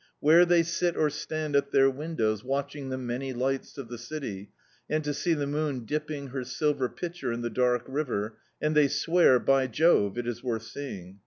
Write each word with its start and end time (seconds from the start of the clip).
Where 0.19 0.45
they 0.45 0.63
sit 0.63 0.97
or 0.97 1.11
stand 1.11 1.55
at 1.55 1.71
their 1.71 1.87
windows 1.87 2.41
watdiing 2.41 2.89
the 2.89 2.97
many 2.97 3.33
lights 3.33 3.77
of 3.77 3.87
the 3.87 3.99
city, 3.99 4.49
and 4.89 5.03
to 5.03 5.13
see 5.13 5.35
the 5.35 5.45
moon 5.45 5.85
dipping 5.85 6.29
her 6.29 6.43
silver 6.43 6.89
ptcher 6.89 7.31
in 7.31 7.41
the 7.41 7.51
dark 7.51 7.83
river, 7.85 8.39
and 8.59 8.75
they 8.75 8.87
swear, 8.87 9.37
by 9.37 9.67
Jove! 9.67 10.17
it 10.17 10.25
is 10.25 10.43
worth 10.43 10.63
seeing. 10.63 11.19